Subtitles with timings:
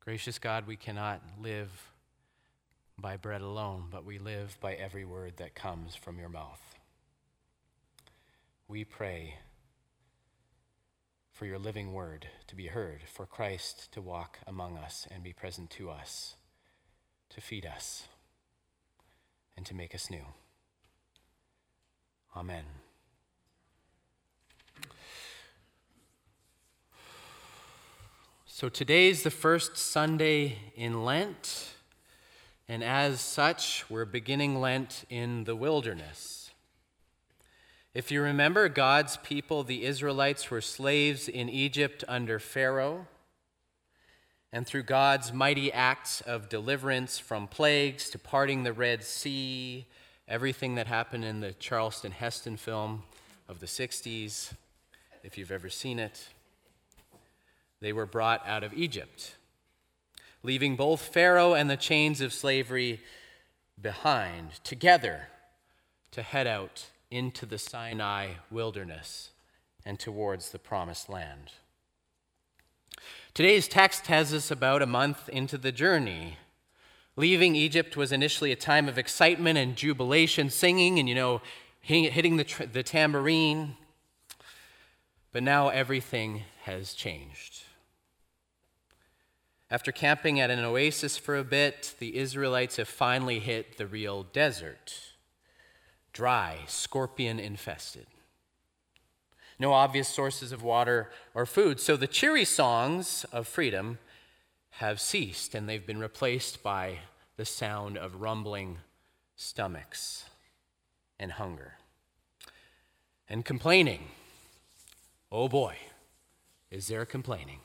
[0.00, 1.90] Gracious God, we cannot live
[2.98, 6.60] by bread alone, but we live by every word that comes from your mouth.
[8.66, 9.34] We pray
[11.32, 15.34] for your living word to be heard, for Christ to walk among us and be
[15.34, 16.34] present to us,
[17.28, 18.08] to feed us,
[19.56, 20.24] and to make us new.
[22.34, 22.64] Amen.
[28.60, 31.68] So today's the first Sunday in Lent,
[32.68, 36.50] and as such, we're beginning Lent in the wilderness.
[37.94, 43.06] If you remember, God's people, the Israelites, were slaves in Egypt under Pharaoh.
[44.52, 49.86] And through God's mighty acts of deliverance from plagues to parting the Red Sea,
[50.28, 53.04] everything that happened in the Charlton Heston film
[53.48, 54.52] of the 60s,
[55.24, 56.28] if you've ever seen it,
[57.80, 59.36] they were brought out of Egypt,
[60.42, 63.00] leaving both Pharaoh and the chains of slavery
[63.80, 65.28] behind, together
[66.10, 69.30] to head out into the Sinai wilderness
[69.84, 71.52] and towards the promised land.
[73.32, 76.36] Today's text has us about a month into the journey.
[77.16, 81.40] Leaving Egypt was initially a time of excitement and jubilation, singing and, you know,
[81.80, 83.76] hitting the, the tambourine.
[85.32, 87.62] But now everything has changed.
[89.70, 94.24] After camping at an oasis for a bit, the Israelites have finally hit the real
[94.24, 94.94] desert
[96.12, 98.06] dry, scorpion infested.
[99.60, 101.78] No obvious sources of water or food.
[101.78, 103.98] So the cheery songs of freedom
[104.74, 106.98] have ceased and they've been replaced by
[107.36, 108.78] the sound of rumbling
[109.36, 110.24] stomachs
[111.18, 111.74] and hunger
[113.28, 114.08] and complaining.
[115.30, 115.76] Oh boy,
[116.70, 117.60] is there complaining?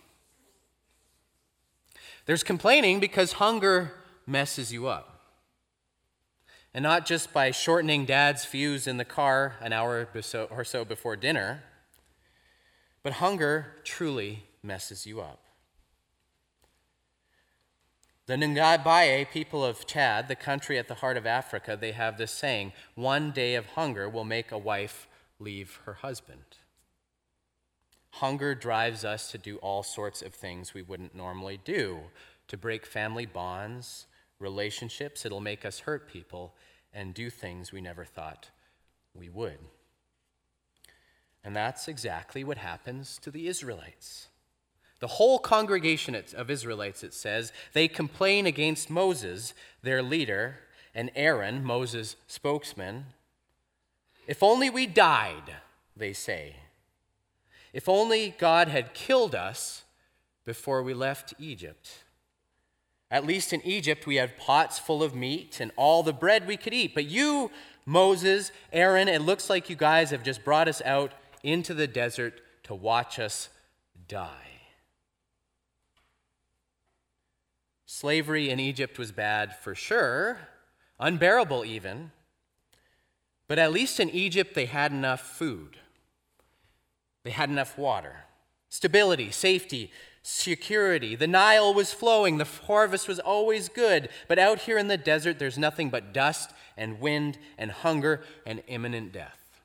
[2.25, 3.93] There's complaining because hunger
[4.25, 5.11] messes you up.
[6.73, 10.09] And not just by shortening dad's fuse in the car an hour
[10.49, 11.63] or so before dinner,
[13.03, 15.39] but hunger truly messes you up.
[18.25, 22.31] The Ngambaye people of Chad, the country at the heart of Africa, they have this
[22.31, 25.07] saying one day of hunger will make a wife
[25.39, 26.57] leave her husband.
[28.19, 31.99] Hunger drives us to do all sorts of things we wouldn't normally do,
[32.47, 34.07] to break family bonds,
[34.39, 35.25] relationships.
[35.25, 36.53] It'll make us hurt people
[36.93, 38.51] and do things we never thought
[39.13, 39.57] we would.
[41.43, 44.29] And that's exactly what happens to the Israelites.
[45.01, 50.59] The whole congregation of Israelites, it says, they complain against Moses, their leader,
[50.93, 53.07] and Aaron, Moses' spokesman.
[54.25, 55.57] If only we died,
[55.97, 56.55] they say.
[57.75, 59.83] If only God had killed us
[60.45, 62.05] before we left Egypt.
[63.11, 66.55] At least in Egypt, we had pots full of meat and all the bread we
[66.55, 66.95] could eat.
[66.95, 67.51] But you,
[67.85, 71.11] Moses, Aaron, it looks like you guys have just brought us out
[71.43, 73.49] into the desert to watch us
[74.07, 74.61] die.
[77.85, 80.47] Slavery in Egypt was bad for sure,
[80.97, 82.11] unbearable even.
[83.49, 85.79] But at least in Egypt, they had enough food.
[87.25, 88.17] They had enough water,
[88.69, 89.91] stability, safety,
[90.21, 91.15] security.
[91.15, 94.09] The Nile was flowing, the harvest was always good.
[94.27, 98.61] But out here in the desert, there's nothing but dust and wind and hunger and
[98.67, 99.63] imminent death.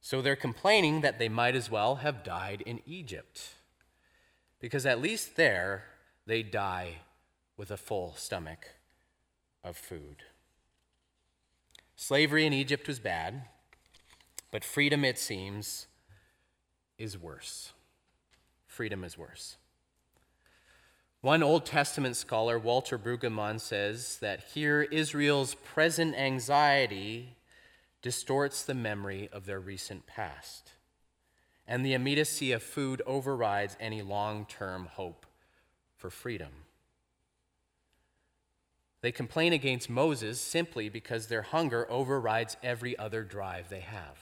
[0.00, 3.54] So they're complaining that they might as well have died in Egypt,
[4.60, 5.86] because at least there
[6.24, 6.98] they die
[7.56, 8.76] with a full stomach
[9.64, 10.22] of food.
[11.96, 13.42] Slavery in Egypt was bad.
[14.50, 15.86] But freedom, it seems,
[16.98, 17.72] is worse.
[18.66, 19.56] Freedom is worse.
[21.20, 27.36] One Old Testament scholar, Walter Brueggemann, says that here Israel's present anxiety
[28.02, 30.70] distorts the memory of their recent past,
[31.66, 35.26] and the immediacy of food overrides any long term hope
[35.96, 36.52] for freedom.
[39.00, 44.18] They complain against Moses simply because their hunger overrides every other drive they have.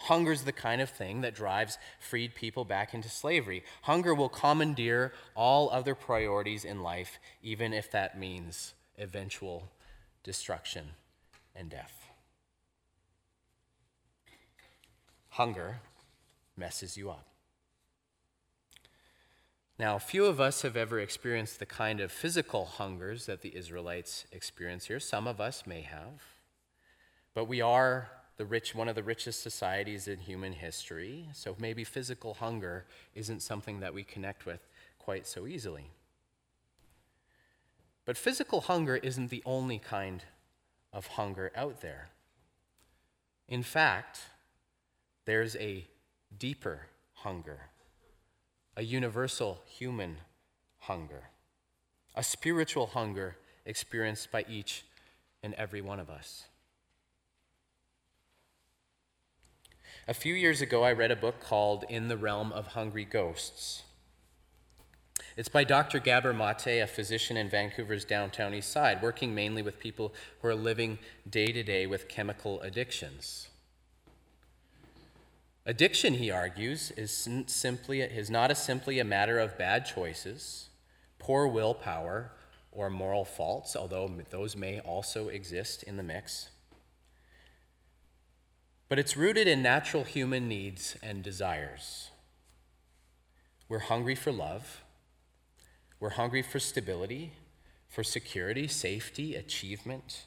[0.00, 3.62] Hunger is the kind of thing that drives freed people back into slavery.
[3.82, 9.68] Hunger will commandeer all other priorities in life, even if that means eventual
[10.22, 10.92] destruction
[11.54, 12.06] and death.
[15.30, 15.80] Hunger
[16.56, 17.26] messes you up.
[19.78, 24.26] Now, few of us have ever experienced the kind of physical hungers that the Israelites
[24.32, 25.00] experience here.
[25.00, 26.22] Some of us may have.
[27.32, 31.28] But we are the rich, one of the richest societies in human history.
[31.34, 34.66] So maybe physical hunger isn't something that we connect with
[34.98, 35.90] quite so easily.
[38.06, 40.24] But physical hunger isn't the only kind
[40.90, 42.08] of hunger out there.
[43.46, 44.20] In fact,
[45.26, 45.86] there's a
[46.38, 46.86] deeper
[47.16, 47.68] hunger,
[48.74, 50.16] a universal human
[50.78, 51.24] hunger,
[52.14, 53.36] a spiritual hunger
[53.66, 54.86] experienced by each
[55.42, 56.46] and every one of us.
[60.08, 63.82] A few years ago, I read a book called In the Realm of Hungry Ghosts.
[65.36, 66.00] It's by Dr.
[66.00, 70.54] Gabor Mate, a physician in Vancouver's downtown east side, working mainly with people who are
[70.54, 70.98] living
[71.28, 73.48] day to day with chemical addictions.
[75.66, 80.70] Addiction, he argues, is simply is not a simply a matter of bad choices,
[81.18, 82.32] poor willpower,
[82.72, 86.48] or moral faults, although those may also exist in the mix.
[88.90, 92.10] But it's rooted in natural human needs and desires.
[93.68, 94.82] We're hungry for love.
[96.00, 97.30] We're hungry for stability,
[97.88, 100.24] for security, safety, achievement.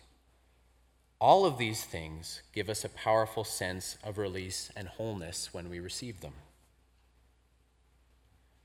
[1.20, 5.82] All of these things give us a powerful sense of release and wholeness when we
[5.82, 6.36] receive them.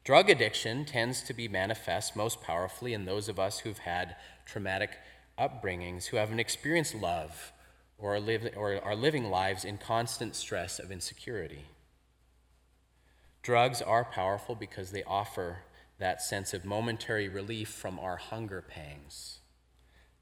[0.05, 4.15] Drug addiction tends to be manifest most powerfully in those of us who've had
[4.47, 4.91] traumatic
[5.37, 7.53] upbringings, who haven't experienced love,
[7.99, 11.65] or are, live, or are living lives in constant stress of insecurity.
[13.43, 15.59] Drugs are powerful because they offer
[15.99, 19.41] that sense of momentary relief from our hunger pangs,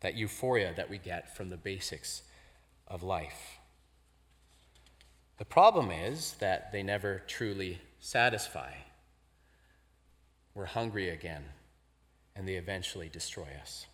[0.01, 2.23] that euphoria that we get from the basics
[2.89, 3.59] of life.
[5.39, 8.73] The problem is that they never truly satisfy.
[10.55, 11.45] We're hungry again,
[12.35, 13.87] and they eventually destroy us.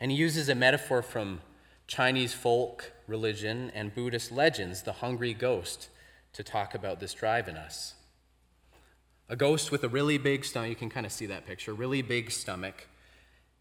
[0.00, 1.40] And he uses a metaphor from
[1.86, 5.88] Chinese folk religion and Buddhist legends, the hungry ghost,
[6.32, 7.94] to talk about this drive in us.
[9.28, 12.02] A ghost with a really big stomach, you can kind of see that picture, really
[12.02, 12.86] big stomach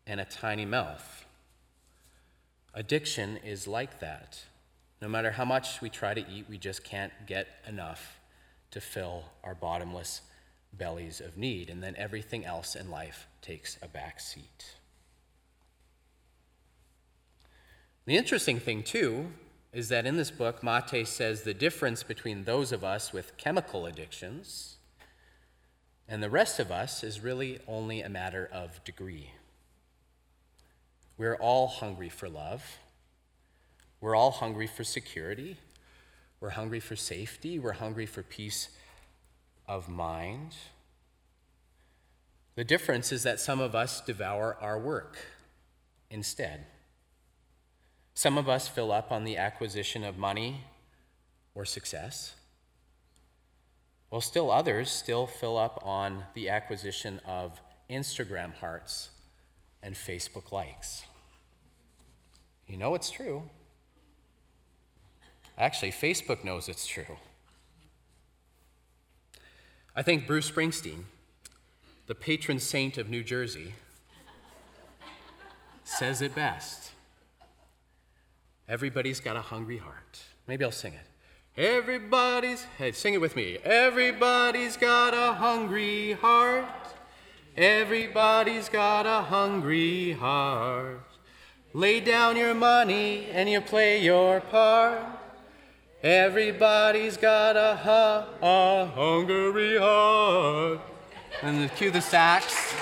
[0.05, 1.25] and a tiny mouth.
[2.73, 4.43] Addiction is like that.
[5.01, 8.19] No matter how much we try to eat, we just can't get enough
[8.71, 10.21] to fill our bottomless
[10.73, 14.75] bellies of need, and then everything else in life takes a back seat.
[18.05, 19.31] The interesting thing, too,
[19.73, 23.85] is that in this book, Mate says the difference between those of us with chemical
[23.85, 24.75] addictions
[26.07, 29.31] and the rest of us is really only a matter of degree.
[31.17, 32.77] We're all hungry for love.
[33.99, 35.57] We're all hungry for security.
[36.39, 37.57] We're hungry for safety.
[37.57, 38.69] We're hungry for peace
[39.67, 40.55] of mind.
[42.55, 45.17] The difference is that some of us devour our work
[46.11, 46.65] instead.
[48.15, 50.61] Some of us fill up on the acquisition of money
[51.53, 52.33] or success,
[54.09, 57.59] while still others still fill up on the acquisition of
[57.89, 59.09] Instagram hearts
[59.83, 61.03] and Facebook likes.
[62.67, 63.43] You know it's true.
[65.57, 67.17] Actually, Facebook knows it's true.
[69.93, 71.03] I think Bruce Springsteen,
[72.07, 73.73] the patron saint of New Jersey,
[75.83, 76.91] says it best.
[78.67, 80.21] Everybody's got a hungry heart.
[80.47, 81.61] Maybe I'll sing it.
[81.61, 83.57] Everybody's, hey, sing it with me.
[83.63, 86.65] Everybody's got a hungry heart.
[87.55, 90.99] Everybody's got a hungry heart.
[91.73, 95.01] Lay down your money and you play your part.
[96.03, 100.81] Everybody's got a, ha- a hungry heart.
[101.41, 102.73] And cue the sax.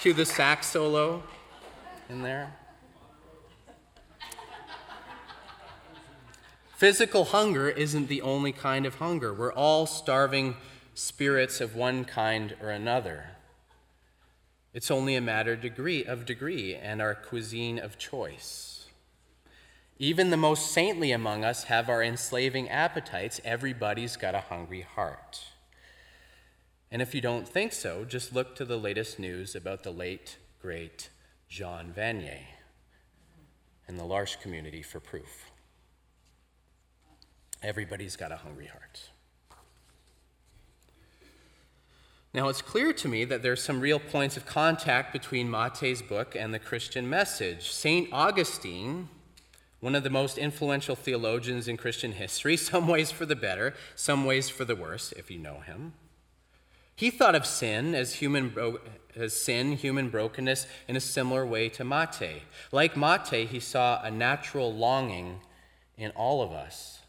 [0.00, 1.22] Cue the sax solo
[2.08, 2.54] in there.
[6.80, 9.34] Physical hunger isn't the only kind of hunger.
[9.34, 10.56] We're all starving
[10.94, 13.32] spirits of one kind or another.
[14.72, 18.86] It's only a matter degree, of degree and our cuisine of choice.
[19.98, 23.42] Even the most saintly among us have our enslaving appetites.
[23.44, 25.42] Everybody's got a hungry heart.
[26.90, 30.38] And if you don't think so, just look to the latest news about the late,
[30.62, 31.10] great
[31.46, 32.40] Jean Vanier
[33.86, 35.49] and the L'Arche community for proof.
[37.62, 39.10] Everybody's got a hungry heart.
[42.32, 46.36] Now, it's clear to me that there's some real points of contact between Mate's book
[46.36, 47.72] and the Christian message.
[47.72, 48.08] St.
[48.12, 49.08] Augustine,
[49.80, 54.24] one of the most influential theologians in Christian history, some ways for the better, some
[54.24, 55.94] ways for the worse, if you know him,
[56.94, 58.80] he thought of sin as human bro-
[59.16, 62.42] as sin, human brokenness, in a similar way to Mate.
[62.70, 65.40] Like Mate, he saw a natural longing
[65.96, 66.99] in all of us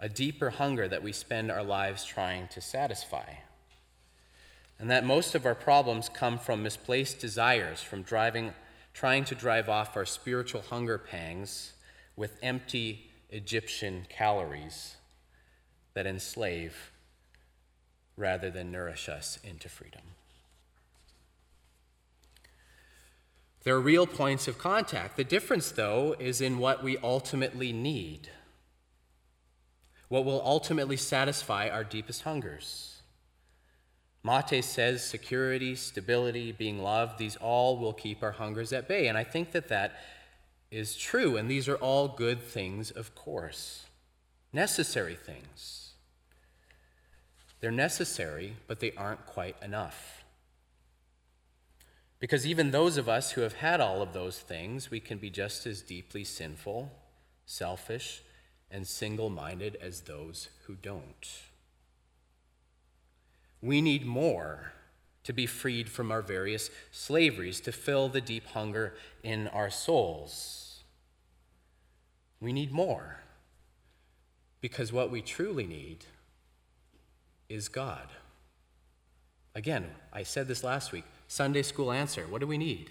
[0.00, 3.34] a deeper hunger that we spend our lives trying to satisfy.
[4.78, 8.54] And that most of our problems come from misplaced desires, from driving,
[8.94, 11.74] trying to drive off our spiritual hunger pangs
[12.16, 14.96] with empty Egyptian calories
[15.92, 16.90] that enslave
[18.16, 20.02] rather than nourish us into freedom.
[23.62, 25.18] There are real points of contact.
[25.18, 28.30] The difference, though, is in what we ultimately need,
[30.10, 33.00] what will ultimately satisfy our deepest hungers.
[34.24, 39.06] Mate says security, stability, being loved, these all will keep our hungers at bay.
[39.06, 40.00] And I think that that
[40.68, 41.36] is true.
[41.36, 43.86] And these are all good things, of course,
[44.52, 45.92] necessary things.
[47.60, 50.24] They're necessary, but they aren't quite enough.
[52.18, 55.30] Because even those of us who have had all of those things, we can be
[55.30, 56.90] just as deeply sinful,
[57.46, 58.22] selfish,
[58.70, 61.28] and single minded as those who don't.
[63.62, 64.72] We need more
[65.24, 70.82] to be freed from our various slaveries, to fill the deep hunger in our souls.
[72.40, 73.20] We need more
[74.60, 76.06] because what we truly need
[77.48, 78.08] is God.
[79.54, 82.26] Again, I said this last week Sunday school answer.
[82.28, 82.90] What do we need?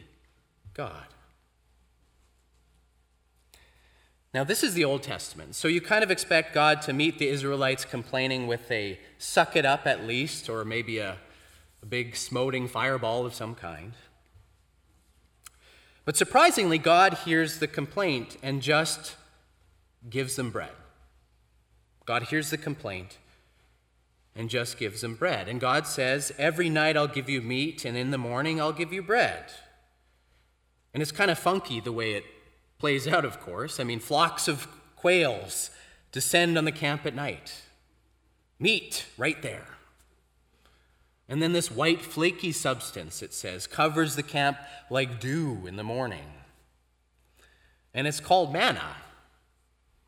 [0.73, 1.07] God.
[4.31, 7.27] Now, this is the Old Testament, so you kind of expect God to meet the
[7.27, 11.17] Israelites complaining with a suck it up at least, or maybe a,
[11.81, 13.93] a big smoting fireball of some kind.
[16.05, 19.15] But surprisingly, God hears the complaint and just
[20.07, 20.71] gives them bread.
[22.05, 23.17] God hears the complaint
[24.35, 25.47] and just gives them bread.
[25.47, 28.93] And God says, Every night I'll give you meat, and in the morning I'll give
[28.93, 29.45] you bread.
[30.93, 32.25] And it's kind of funky the way it
[32.79, 33.79] plays out, of course.
[33.79, 35.69] I mean, flocks of quails
[36.11, 37.63] descend on the camp at night.
[38.57, 39.67] Meat right there.
[41.27, 44.57] And then this white, flaky substance, it says, covers the camp
[44.89, 46.25] like dew in the morning.
[47.93, 48.95] And it's called manna.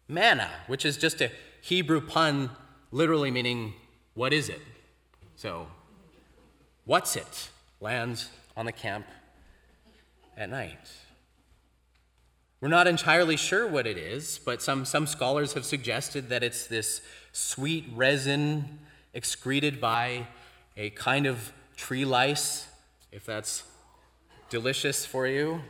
[0.08, 2.50] Manna, which is just a Hebrew pun
[2.92, 3.74] literally meaning
[4.14, 4.62] what is it?
[5.36, 5.68] So,
[6.86, 7.50] what's it?
[7.80, 9.06] Lands on the camp
[10.36, 10.92] at night.
[12.62, 16.68] We're not entirely sure what it is, but some, some scholars have suggested that it's
[16.68, 17.02] this
[17.32, 18.78] sweet resin
[19.16, 20.28] excreted by
[20.78, 22.68] a kind of tree lice,
[23.12, 23.64] if that's
[24.52, 25.62] delicious for you.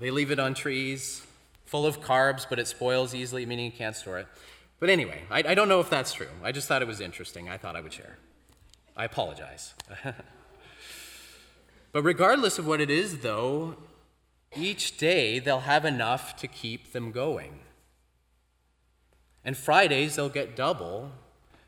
[0.00, 1.24] They leave it on trees,
[1.64, 4.26] full of carbs, but it spoils easily, meaning you can't store it.
[4.80, 6.26] But anyway, I, I don't know if that's true.
[6.42, 7.48] I just thought it was interesting.
[7.48, 8.18] I thought I would share.
[8.96, 9.74] I apologize.
[11.92, 13.76] but regardless of what it is, though,
[14.56, 17.60] each day they'll have enough to keep them going.
[19.44, 21.12] And Fridays they'll get double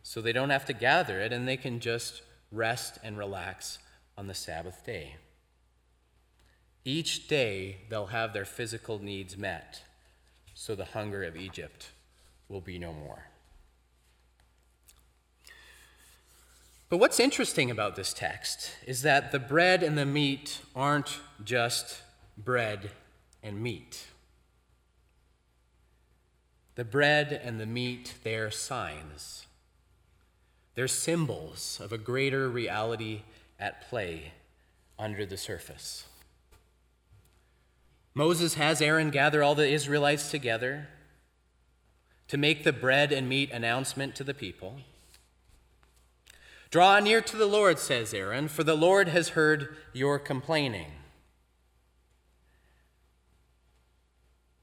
[0.03, 2.23] so they don't have to gather it and they can just
[2.53, 3.79] rest and relax
[4.17, 5.17] on the Sabbath day.
[6.85, 9.83] Each day they'll have their physical needs met
[10.55, 11.91] so the hunger of Egypt
[12.49, 13.26] will be no more.
[16.88, 22.03] But what's interesting about this text is that the bread and the meat aren't just
[22.37, 22.91] bread
[23.43, 24.07] and meat.
[26.75, 29.47] The bread and the meat, they're signs.
[30.75, 33.23] They're symbols of a greater reality
[33.61, 34.33] at play
[34.99, 36.07] under the surface.
[38.14, 40.88] Moses has Aaron gather all the Israelites together
[42.29, 44.79] to make the bread and meat announcement to the people.
[46.71, 50.91] Draw near to the Lord, says Aaron, for the Lord has heard your complaining.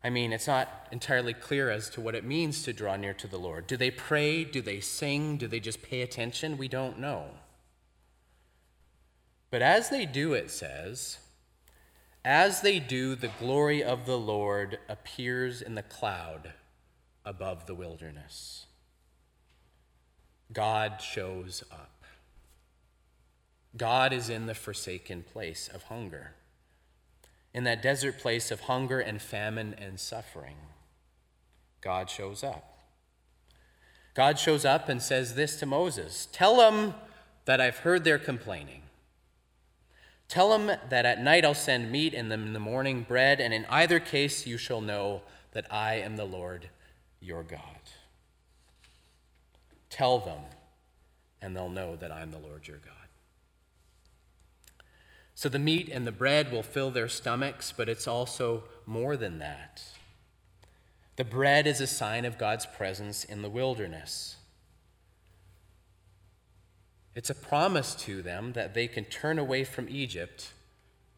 [0.03, 3.27] I mean, it's not entirely clear as to what it means to draw near to
[3.27, 3.67] the Lord.
[3.67, 4.43] Do they pray?
[4.43, 5.37] Do they sing?
[5.37, 6.57] Do they just pay attention?
[6.57, 7.25] We don't know.
[9.51, 11.19] But as they do, it says,
[12.23, 16.53] as they do, the glory of the Lord appears in the cloud
[17.25, 18.65] above the wilderness.
[20.53, 22.03] God shows up.
[23.77, 26.33] God is in the forsaken place of hunger,
[27.53, 30.55] in that desert place of hunger and famine and suffering.
[31.81, 32.79] God shows up.
[34.13, 36.93] God shows up and says this to Moses Tell them
[37.45, 38.83] that I've heard their complaining.
[40.27, 43.65] Tell them that at night I'll send meat and in the morning bread, and in
[43.69, 46.69] either case you shall know that I am the Lord
[47.19, 47.59] your God.
[49.89, 50.39] Tell them,
[51.41, 53.00] and they'll know that I'm the Lord your God.
[55.41, 59.39] So the meat and the bread will fill their stomachs, but it's also more than
[59.39, 59.81] that.
[61.15, 64.35] The bread is a sign of God's presence in the wilderness.
[67.15, 70.53] It's a promise to them that they can turn away from Egypt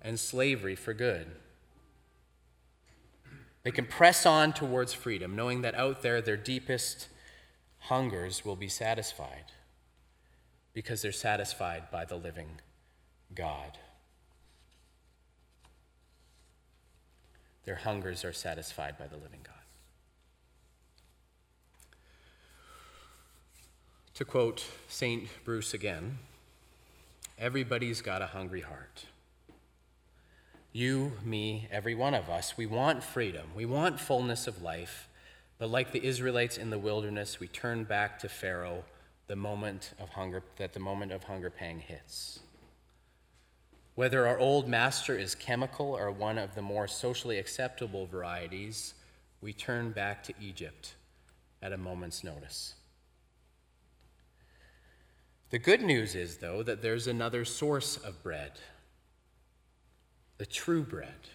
[0.01, 1.27] and slavery for good.
[3.63, 7.09] They can press on towards freedom, knowing that out there their deepest
[7.77, 9.51] hungers will be satisfied
[10.73, 12.61] because they're satisfied by the living
[13.35, 13.79] God.
[17.65, 19.53] Their hungers are satisfied by the living God.
[24.15, 25.27] To quote St.
[25.43, 26.19] Bruce again,
[27.39, 29.05] everybody's got a hungry heart.
[30.71, 33.47] You, me, every one of us, we want freedom.
[33.55, 35.07] We want fullness of life.
[35.59, 38.83] But like the Israelites in the wilderness, we turn back to Pharaoh
[39.27, 42.39] the moment of hunger that the moment of hunger pang hits.
[43.95, 48.95] Whether our old master is chemical or one of the more socially acceptable varieties,
[49.41, 50.95] we turn back to Egypt
[51.61, 52.73] at a moment's notice.
[55.51, 58.53] The good news is, though, that there's another source of bread
[60.39, 61.29] the true bread.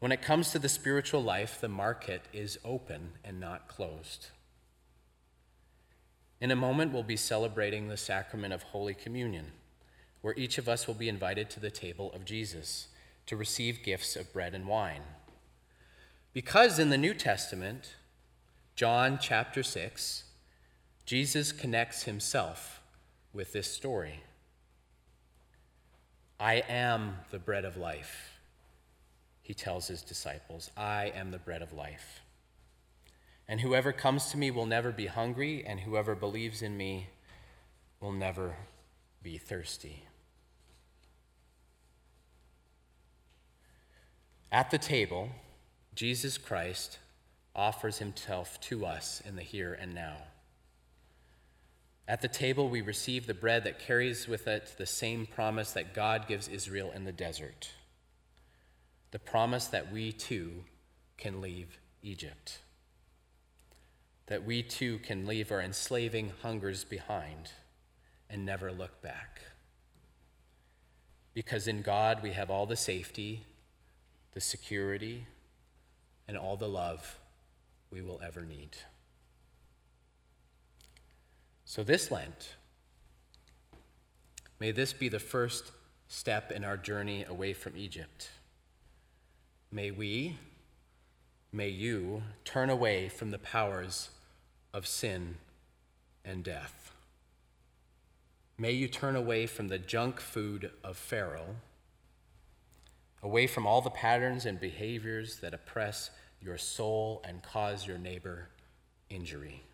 [0.00, 4.30] When it comes to the spiritual life, the market is open and not closed.
[6.40, 9.52] In a moment, we'll be celebrating the sacrament of Holy Communion,
[10.24, 12.88] where each of us will be invited to the table of Jesus
[13.26, 15.02] to receive gifts of bread and wine.
[16.32, 17.96] Because in the New Testament,
[18.74, 20.24] John chapter 6,
[21.04, 22.80] Jesus connects himself
[23.34, 24.22] with this story.
[26.40, 28.38] I am the bread of life,
[29.42, 30.70] he tells his disciples.
[30.74, 32.22] I am the bread of life.
[33.46, 37.08] And whoever comes to me will never be hungry, and whoever believes in me
[38.00, 38.56] will never
[39.22, 40.04] be thirsty.
[44.54, 45.30] At the table,
[45.96, 47.00] Jesus Christ
[47.56, 50.14] offers himself to us in the here and now.
[52.06, 55.92] At the table, we receive the bread that carries with it the same promise that
[55.92, 57.72] God gives Israel in the desert
[59.10, 60.62] the promise that we too
[61.16, 62.60] can leave Egypt
[64.26, 67.50] that we too can leave our enslaving hungers behind
[68.30, 69.40] and never look back.
[71.34, 73.44] Because in God we have all the safety,
[74.34, 75.26] the security,
[76.28, 77.18] and all the love
[77.90, 78.76] we will ever need.
[81.64, 82.56] So, this Lent,
[84.60, 85.72] may this be the first
[86.08, 88.30] step in our journey away from Egypt.
[89.70, 90.38] May we,
[91.52, 94.10] may you turn away from the powers
[94.72, 95.36] of sin
[96.24, 96.92] and death.
[98.58, 101.56] May you turn away from the junk food of Pharaoh,
[103.24, 106.10] away from all the patterns and behaviors that oppress
[106.40, 108.48] your soul and cause your neighbor
[109.10, 109.64] injury.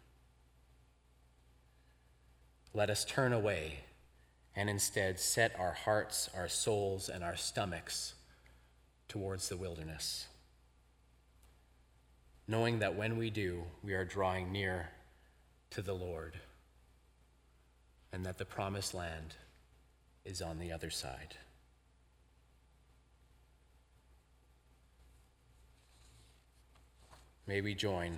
[2.73, 3.81] Let us turn away
[4.57, 8.15] and instead set our hearts, our souls, and our stomachs
[9.09, 10.29] towards the wilderness
[12.51, 14.91] knowing that when we do, we are drawing near
[15.71, 16.35] to the Lord
[18.13, 19.37] and that the promised land
[20.25, 21.37] is on the other side.
[27.51, 28.17] May we join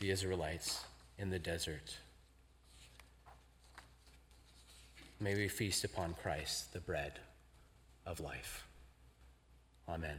[0.00, 0.84] the Israelites
[1.16, 1.96] in the desert.
[5.20, 7.20] May we feast upon Christ, the bread
[8.04, 8.66] of life.
[9.88, 10.16] Amen.